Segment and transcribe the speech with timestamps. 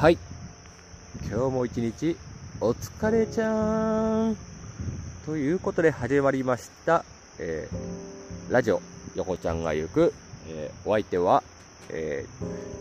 [0.00, 0.16] はい。
[1.30, 2.16] 今日も一日
[2.58, 4.36] お疲れちゃーん。
[5.26, 7.04] ということで始まりました、
[7.38, 8.80] えーラジオ、
[9.14, 10.14] 横ちゃんが行く、
[10.48, 11.42] えーお相手は、
[11.90, 12.24] え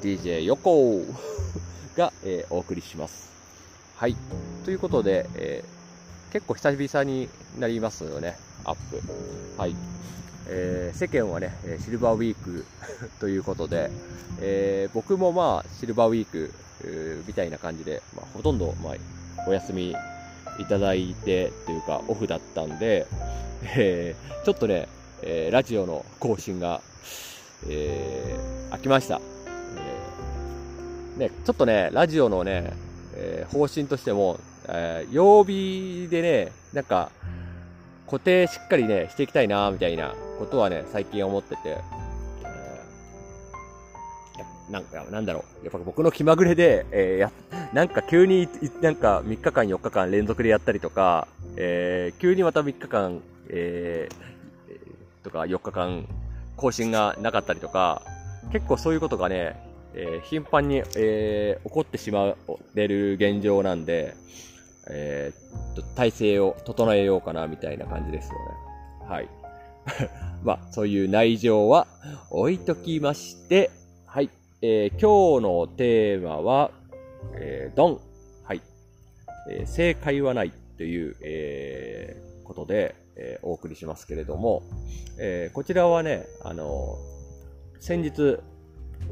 [0.02, 1.02] ー DJ 横
[1.97, 3.33] が、えお送りします。
[3.97, 4.15] はい。
[4.64, 5.61] ということで、え
[6.32, 7.28] 結構久々に
[7.60, 9.01] なりますよね、アップ。
[9.61, 9.75] はい。
[10.47, 11.51] えー世間はね、
[11.83, 12.64] シルバーウィーク
[13.20, 13.92] ということで、
[14.39, 16.54] えー僕もまあ、シルバーウィーク、
[17.28, 18.93] みたいな感じで、まあ、ほとんど、まあ、
[19.47, 19.96] お休み
[20.60, 23.07] いただいて、というか、オフだったんで、
[23.75, 24.88] えーちょっとね、
[25.21, 26.82] えーラジオの更新が、
[27.68, 29.19] えー飽きました。
[29.78, 32.73] えーね、ちょっとね、ラジオのね、
[33.16, 37.11] えー方針としても、えー曜日でね、なんか、
[38.05, 41.77] 固定しっかりね、していきたいな、みたいなことはね、最近思ってて、
[44.69, 45.66] なんか、なんだろう。
[45.66, 47.31] やっぱ僕の気まぐれで、えーや、
[47.73, 48.47] なんか急に、
[48.81, 56.07] なんか3日間4日間連続でやったりとか、えー急にまた3日間、えーとか4日間
[56.55, 58.03] 更新がなかったりとか、
[58.52, 59.59] 結構そういうことがね、
[59.95, 62.35] えー頻繁に、えー起こってしま
[62.75, 64.13] れる現状なんで、
[64.91, 69.07] えーっと、体制を整えようかな、みたいな感じですよね。
[69.07, 69.29] はい。
[70.44, 71.88] まあ、そういう内情は
[72.29, 73.72] 置いときまして、
[74.61, 76.71] えー今日のテーマは、
[77.33, 77.99] えードン。
[78.43, 78.61] はい。
[79.49, 84.63] えー正解はないという、えーことで、えーお送りしますけれども、
[85.17, 88.41] えーこちらはね、あのー先日、と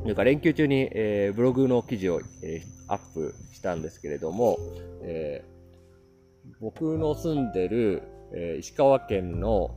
[0.06, 4.58] いうか連休中に、えーブログの記事を、えーアップしたんですけれども、
[5.04, 5.58] えー
[6.60, 9.72] 僕の住んでる、えー石川県の、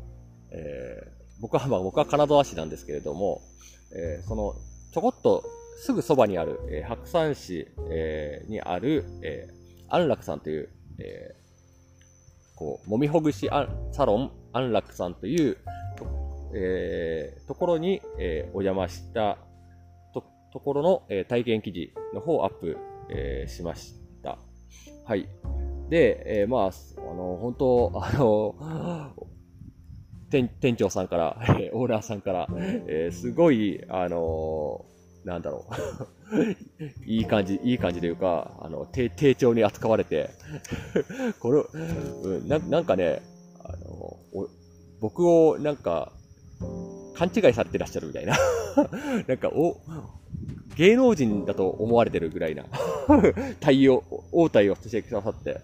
[0.50, 3.40] えー僕は、まあ、僕は金沢市なんですけれども、
[3.94, 4.56] えーその、
[4.92, 5.44] ちょこっと
[5.78, 9.60] すぐそばにある、えー白山市、えーにある、えー
[9.92, 10.68] 安楽さんという、
[10.98, 13.50] えーこう、もみほぐし
[13.92, 15.56] サロン安楽さんという、
[15.96, 16.06] と
[16.54, 19.38] えーところに、えーお邪魔した
[20.12, 22.76] とところの、えー体験記事の方をアップ、
[23.10, 24.38] えーしました。
[25.06, 25.28] はい。
[25.88, 29.14] で、えーまあ、あの、本当、あの、
[30.30, 32.46] 店店長さんから、えオーナーさんから、
[32.86, 34.84] えーすごい、あの
[35.24, 35.74] なんだろう。
[37.04, 40.30] いい感じ、いい感じというか、あの、丁丁重に扱われて、
[41.40, 43.22] これ、うん、ななんかね、
[43.62, 44.16] あの、
[45.00, 46.12] 僕をなんか、
[47.14, 48.36] 勘違いされてらっしゃるみたいな。
[49.26, 49.76] なんか、お、
[50.76, 52.64] 芸能人だと思われてるぐらいな
[53.60, 54.02] 対応、
[54.32, 55.60] 応対をしてくださって。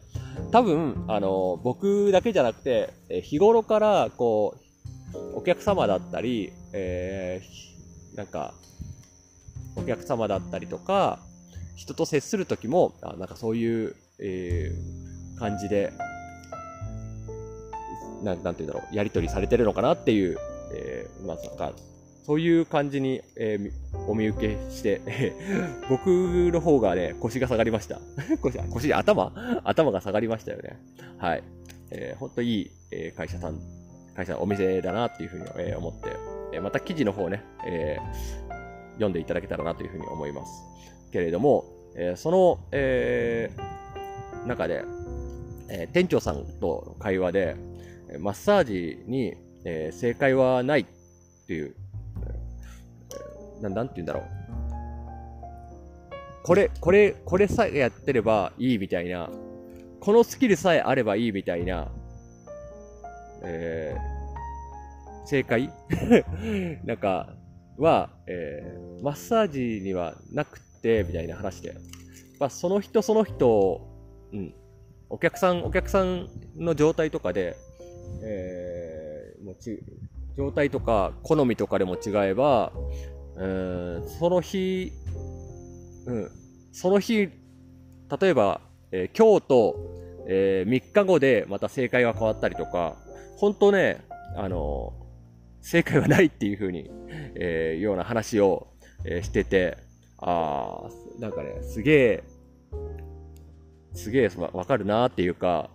[0.51, 4.57] 多分、あの、僕だけじゃなくて、え日頃から、こ
[5.15, 7.77] う、お客様だったり、えー
[8.17, 8.55] なんか、
[9.77, 11.21] お客様だったりとか、
[11.75, 15.07] 人と接するときも、あなんかそういう、えー
[15.37, 15.93] 感じで、
[18.23, 20.39] なん、なんて言うんだろう、やりとりされてるのかなっていう、
[20.75, 21.73] えーまあ、なんか、
[22.25, 23.71] そういう感じに、えー
[24.09, 25.01] お見受けして、
[25.91, 26.07] 僕
[26.53, 28.01] の方がね、腰が下がりました。
[28.41, 29.33] 腰、腰、頭？
[29.65, 30.79] 頭が下がりましたよね。
[31.19, 31.43] はい。
[31.91, 33.61] えー、ほんといい、え会社さん、
[34.15, 36.11] 会社、お店だなっていうふうに、え思って、
[36.53, 38.46] えまた記事の方ね、えー
[38.97, 40.53] 読んでいただけたらなというふうに思います。
[41.13, 41.65] けれども、
[41.97, 44.85] えーその、えー中で、
[45.71, 47.57] えー店長さんとの会話で、
[48.19, 49.35] マッサージに、
[49.65, 50.87] え正解はないっ
[51.47, 51.75] ていう、
[53.59, 54.25] えーななんて言うんだろう。
[56.45, 59.29] これ、これ、これさえやってればいいみたいな、
[60.01, 61.89] このスキルさえあればいいみたいな、
[63.43, 64.17] えー
[65.27, 65.73] 正解？
[66.87, 67.35] なんか、
[67.79, 71.75] は、えーマッサージにはなくて、みたいな話で。
[72.41, 73.87] まあ、その人その人、
[74.33, 74.55] うん。
[75.11, 77.57] お客さん、お客さんの状態とかで、
[78.23, 79.81] えーもうち、
[80.37, 82.73] 状態とか、好みとかでも違えば、
[83.37, 84.93] うん、その日、
[86.07, 86.31] うん、
[86.73, 87.29] その日、
[88.21, 88.61] 例えば、
[88.93, 89.77] えー今日と、
[90.29, 92.97] え3日後でまた正解が変わったりとか、
[93.37, 94.05] 本当ね、
[94.37, 94.93] あの
[95.67, 96.89] 正解はないっていう風に、
[97.35, 98.69] えーような話を、
[99.05, 99.77] えーしてて、
[100.19, 102.25] ああ、なんかね、すげえ、
[103.93, 105.71] すげえわわかるなーっていうか、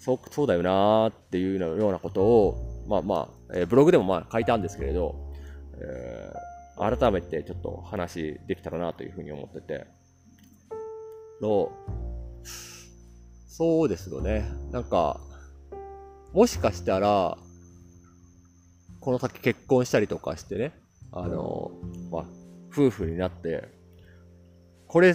[0.00, 5.14] そう、そうだよなーっていうようなことを、まあまあ、えーブログでもまあ書いたんですけれど、
[5.78, 6.56] えー
[6.98, 9.86] 改めてちょっと話できたらなというふうに思ってて、
[11.40, 11.70] の、
[13.46, 14.44] そうですよね。
[14.72, 15.20] なんか、
[16.34, 17.38] もしかしたら、
[19.06, 20.72] この先結婚したりとかしてね、
[21.12, 21.70] あの、
[22.10, 22.24] まあ、
[22.72, 23.68] 夫婦になって、
[24.88, 25.10] これ、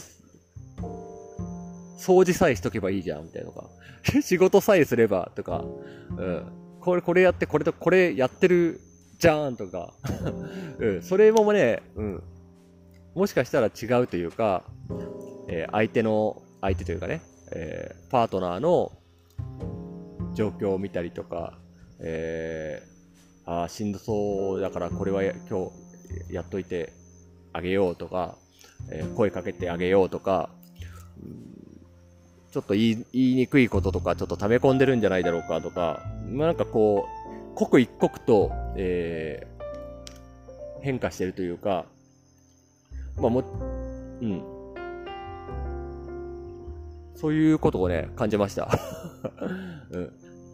[1.97, 3.67] 掃除さえしとけばいいじゃん、みたいなのが。
[4.23, 5.65] 仕事さえすれば、とか、
[6.17, 6.45] うん。
[6.79, 8.79] これ、これやって、これとこれやってる
[9.19, 9.93] じゃん、とか。
[10.79, 11.01] うん。
[11.01, 12.23] それもね、うん。
[13.13, 14.63] もしかしたら違うというか、
[15.49, 17.21] えー、相手の、相手というかね、
[17.51, 18.93] えー、パートナーの
[20.33, 21.59] 状況を見たりとか、
[21.99, 23.00] えー、
[23.45, 25.33] あ、しんどそうだからこれは今
[26.29, 26.93] 日やっといて
[27.53, 28.37] あげようとか、
[28.91, 30.49] えー、声かけてあげようとか、
[32.51, 41.85] ちょっと言い言いにくいこととか、ちょっと溜め込んでるんじゃないだろうかとか、まあ、なんかこう、刻一刻と、えー、変化してるというか、
[43.17, 43.39] まあも、
[44.21, 44.43] うん。
[47.15, 48.69] そういうことをね、感じました。
[49.91, 50.11] うん。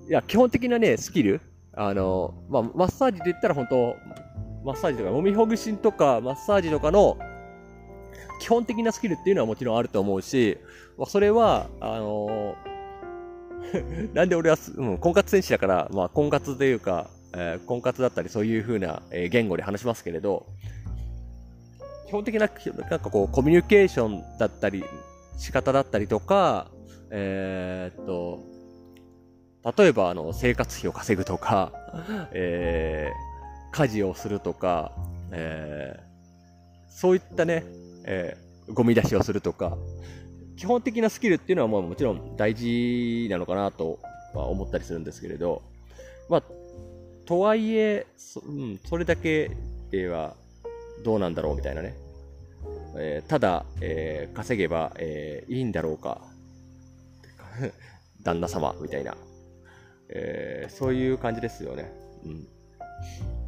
[0.07, 1.41] いや、基本的なね、スキル、
[1.77, 3.95] あの、まあ、マッサージで言ったら本当
[4.65, 7.17] マッサージとか、もみほぐしとか、マッサージとかの、
[8.41, 10.57] 基本的なスキルっていうのはもちろんあると思うし、
[10.97, 20.47] まあ、それは、あのー、 なんで俺は、うん、婚活戦士だから、まあ、婚活というか、えー、婚活だったりそういう風な、えー、言語で話しますけれど、
[22.07, 22.49] 基本的な、
[22.89, 24.83] なんかこう、コミュニケーションだったり、
[25.37, 26.67] 仕方だったりとか、
[27.11, 28.39] えー、っと、
[29.77, 31.71] 例えば、あの、生活費を稼ぐとか、
[32.31, 34.93] えー、家事をするとか、
[35.31, 37.63] えー、そういったね、
[38.05, 39.77] えー、ゴミ出しをするとか、
[40.55, 43.99] 基本的なスキルっていうのはもうもちろん大事なのかなと
[44.33, 45.61] は思ったりするんですけれど、
[46.29, 46.43] まあ、
[47.25, 49.51] とはいえ、そ,、うん、それだけ
[49.91, 50.35] では
[51.03, 51.95] どうなんだろうみたいなね。
[52.97, 56.21] えー、ただ、えー、稼げば、えー、いいんだろうか。
[58.23, 59.15] 旦那様みたいな、
[60.09, 61.91] えー、そういう感じですよね。
[62.25, 62.47] うん。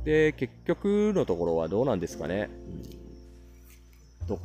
[0.04, 2.50] で、結局のところはどうなんですかね。
[4.22, 4.40] うん、と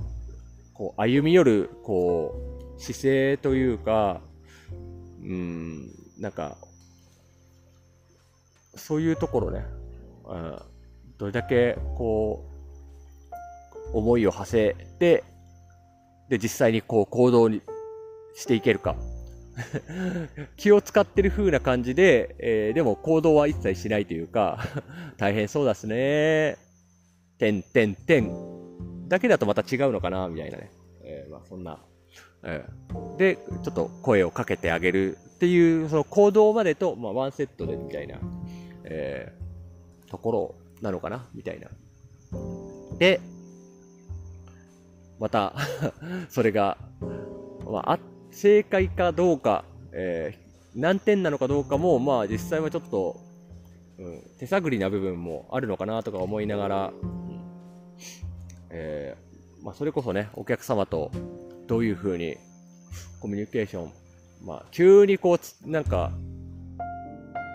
[0.73, 2.35] こう歩み寄る、こ
[2.77, 4.21] う、姿勢というか、
[5.23, 6.57] うん、なんか、
[8.75, 9.65] そういうところね、
[10.27, 10.63] うん、
[11.19, 12.45] どれだけ、こ
[13.93, 15.25] う、思いを馳せて、
[16.29, 17.63] で、実際にこう行動に
[18.35, 18.97] していけるか。
[20.57, 24.59] 気を使ってる風な感じで、えー、でも行動は一切しないというか、
[25.17, 26.57] 大変そうだすね。
[27.39, 29.09] てんてんてん。
[29.09, 30.71] だけだとまた違うのかな、みたいなね。
[31.03, 31.79] えー、まあそんな。
[32.43, 38.19] えー、で、ちょっと声をかけてあげるっていう、その行動までと、まあワンセットでみたいな、
[38.85, 41.69] えー、ところなのかな、みたいな。
[42.99, 43.21] で、
[45.19, 45.55] また
[46.29, 46.77] それが、
[47.65, 48.01] まあ、あっ
[48.35, 53.21] 正解かどうか、えー、何点なのかどうかも、まあ実際はちょっと、
[53.99, 57.41] うん、手探りな部分もあるのかなとか思いながら、うん、
[58.71, 61.13] えー、まあそれこそね、お客様と
[61.69, 62.37] どういう風に
[63.21, 63.93] コミュニケーション、
[64.45, 66.11] まあ急にこう、なんか、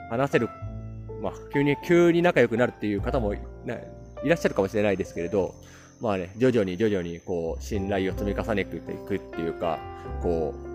[0.09, 0.49] 話せる、
[1.21, 3.39] まあ急に、急に仲良くなるっていう方もい
[4.23, 5.53] らっしゃるかもしれないですけれど、
[5.99, 9.77] まあね、徐々に徐々にこう、信頼を積み重ねていくっていうか、
[10.21, 10.68] こう、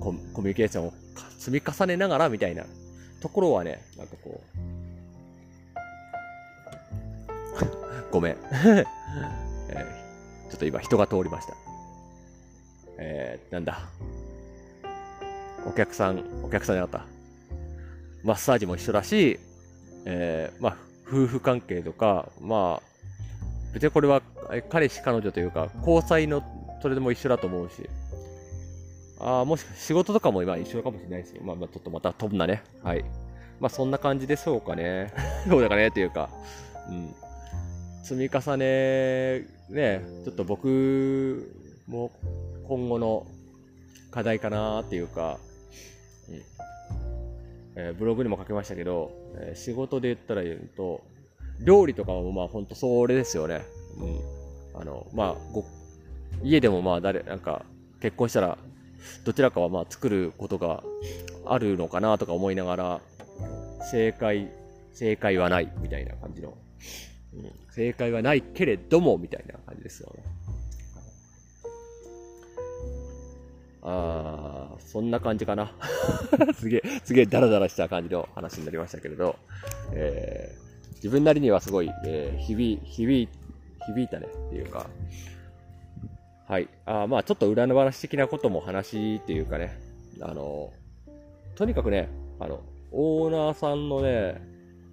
[0.00, 0.92] コミュニケーションを
[1.38, 2.64] 積み重ねながらみたいな
[3.20, 4.44] ところはね、なんかこう、
[8.10, 11.54] ごめん、 えー、ちょっと今人が通りました。
[12.98, 13.80] えー、なんだ。
[15.66, 17.06] お客さん、お客さんじゃなった。
[18.22, 19.38] マッサージも一緒だし、
[20.04, 20.76] えー、まあ、
[21.06, 22.86] 夫婦関係とか、まあ、
[23.72, 24.22] 別にこれは
[24.70, 26.42] 彼氏彼女というか、交際の
[26.82, 27.88] それでも一緒だと思うし、
[29.18, 31.42] ああ、もし仕事とかも今一緒かもしれないですよ。
[31.44, 32.62] まあまあちょっとまた飛んだね。
[32.82, 33.04] はい。
[33.60, 35.12] まあそんな感じでしょうかね。
[35.48, 36.30] そうだかねっていうか、
[36.88, 37.14] うん。
[38.02, 41.50] 積み重ね、ね、ちょっと僕
[41.86, 42.10] も
[42.68, 43.26] 今後の
[44.10, 45.38] 課題かなっていうか、
[46.28, 46.42] うん
[47.76, 51.02] えー、ブログにも書きましたけど、えー、仕事で言ったら言うと、
[51.60, 53.62] 料理とかもまあ本当それですよね。
[53.98, 54.80] うん。
[54.80, 55.64] あの、まあ、ご、
[56.42, 57.64] 家でもまあ誰、なんか
[58.00, 58.58] 結婚したら
[59.24, 60.82] どちらかはまあ作ることが
[61.46, 63.00] あるのかなとか思いながら、
[63.90, 64.48] 正解、
[64.92, 66.54] 正解はないみたいな感じの、
[67.34, 70.22] うん、正解はないけれどもみたいな感じですよね。
[73.86, 75.72] あー、そんな感じかな。
[76.56, 79.36] すげえ、すげえダラダラした感じの話になりましたけれど、
[79.92, 83.28] えー、自分なりにはすごい、えー、響、響、
[83.86, 84.88] 響いたねっていうか、
[86.46, 86.68] はい。
[86.84, 89.78] あまあ、ちょっと裏の話的なことも話っていうかね、
[90.20, 90.72] あの、
[91.54, 92.08] とにかくね、
[92.38, 92.60] あの、
[92.92, 94.40] オーナーさんのね、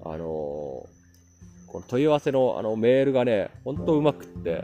[0.03, 0.87] あの、
[1.67, 4.63] この問い合わせのあのメールがね、ほんとうまくって、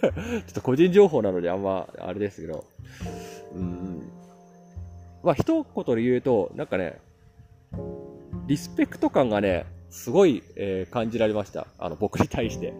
[0.02, 0.10] ちょ
[0.50, 2.64] っと個人情報なのであんま、あれですけど、
[3.54, 4.10] うん、
[5.22, 6.98] まあ一言で言うと、なんかね、
[8.46, 11.66] リスペクト感がね、すごい、えー、感じられました。
[11.78, 12.72] あの、僕に対して。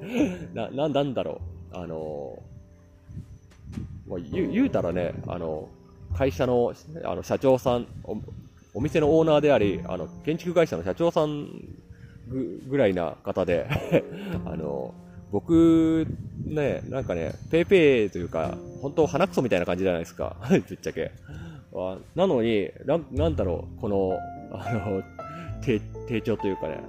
[0.54, 1.40] な、 な、なんだろ
[1.72, 1.76] う。
[1.76, 2.55] あのー、
[4.08, 5.68] まあ、言う、言うたらね、あの、
[6.14, 6.72] 会社の、
[7.04, 8.16] あの、社長さん、お、
[8.74, 11.48] お店のオーナーであり、あの、建築会社の社長さん
[12.28, 13.66] ぐ、ぐらいな方で
[14.44, 14.94] あの、
[15.32, 16.06] 僕、
[16.46, 20.36] ね、なんかね、ペイペイというか、本当鼻くそみたいな感じじゃないですか。
[20.48, 21.10] ぶっちゃけ。
[22.14, 24.18] なのに、ななんだろう、この、
[24.52, 25.02] あの、
[25.60, 26.80] 低調というかね、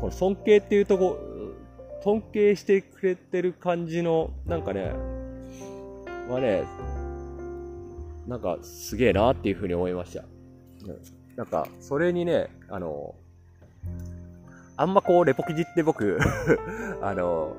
[0.00, 1.18] この尊敬っていうとこ、
[2.02, 4.92] 尊敬してくれてる感じの、なんかね、
[6.28, 6.64] はね、
[8.26, 10.24] なんかすげえなっていうふうに思いました。
[10.86, 13.14] うんなんか、それにね、あの、
[14.76, 16.18] あんまこう、レポ記事って僕
[17.02, 17.56] あの、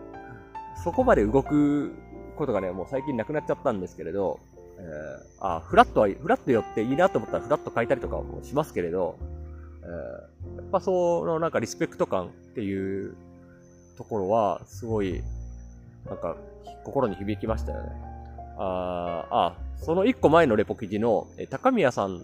[0.83, 1.91] そこまで動く
[2.35, 4.39] ことがね、もう最近なくなっちゃったんですけれど、
[4.77, 9.17] えー、あ、フラットは、フラット寄っていいなと思ったらフラット書いたりとかもしますけれど、
[9.83, 13.15] えー、やっぱそのなんかリスペクト感っていう
[13.97, 15.21] ところは、すごい、
[16.05, 16.37] なんか、
[16.83, 18.14] 心に響きましたよね。
[18.57, 22.21] ああ、その一個前のレポ記事の、え高宮さん、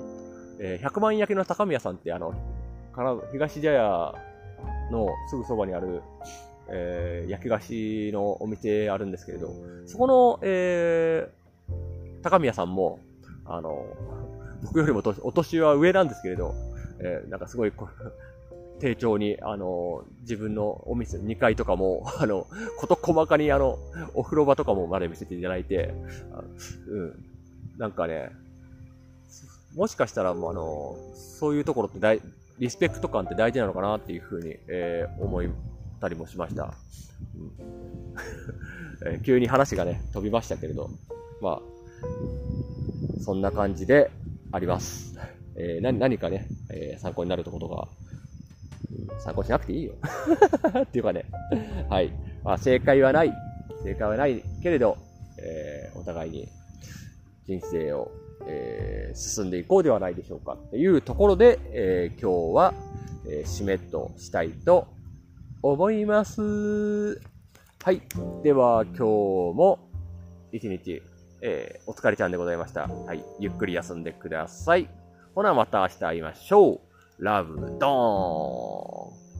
[0.60, 2.34] えー、100万焼きの高宮さんってあの、
[3.32, 4.14] 東茶屋
[4.92, 6.02] のすぐそばにある、
[6.70, 9.54] えー、焼き菓子のお店あるんですけれど、
[9.86, 13.00] そこの、えー、高宮さんも、
[13.46, 13.86] あの、
[14.64, 16.54] 僕よりもお年は上なんですけれど、
[17.00, 17.74] えー、なんかすごい、
[18.82, 22.48] 丁重に、あの、自分のお店、2階とかも、 あの、
[22.80, 23.78] こと細かにあの、
[24.16, 25.94] お風呂場とかもまで見せていただいて、
[26.88, 27.26] うん。
[27.78, 28.32] なんかね、
[29.76, 32.20] もしかしたらもうあの、そういうところって大、
[32.58, 35.44] リスペクト感って大事なのかなっていうふうに、えー、思っ
[36.00, 36.74] たりもしました。
[39.06, 40.90] うん、 急に話がね、飛びましたけれど、
[41.40, 41.62] まあ、
[43.24, 44.12] そんな感じで
[44.52, 45.18] あります。
[45.56, 47.88] えー、何かね、えー、参考になるところが、
[49.20, 49.94] 参考しなくていいよ。
[50.82, 51.26] っていうかね、
[51.90, 52.12] はい。
[52.44, 53.34] まあ、正解はない。
[53.84, 54.98] 正解はないけれど、
[55.38, 56.48] えー、お互いに
[57.46, 58.12] 人生を、
[58.46, 62.74] えー、進んでいこうではないでしょうかっていうところで、えー、今日は、
[63.28, 64.88] えー、締めとしたいと
[65.62, 67.22] 思います。
[67.84, 68.02] はい。
[68.44, 69.80] では、今日も
[70.52, 71.02] 一日、
[71.42, 72.88] えー、お疲れちゃんでございました。
[72.88, 73.24] はい。
[73.40, 74.88] ゆっくり休んでください。
[75.34, 76.91] ほな、また明日会いましょう。
[77.22, 79.31] ラブドーン。